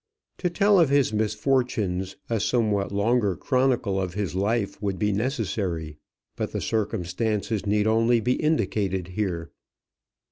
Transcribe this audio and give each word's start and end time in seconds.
To 0.39 0.49
tell 0.49 0.79
of 0.79 0.89
his 0.89 1.13
misfortunes 1.13 2.15
a 2.27 2.39
somewhat 2.39 2.91
longer 2.91 3.35
chronicle 3.35 4.01
of 4.01 4.15
his 4.15 4.33
life 4.33 4.81
would 4.81 4.97
be 4.97 5.11
necessary. 5.13 5.97
But 6.35 6.53
the 6.53 6.59
circumstances 6.61 7.67
need 7.67 7.85
only 7.85 8.19
be 8.19 8.33
indicated 8.33 9.09
here. 9.09 9.51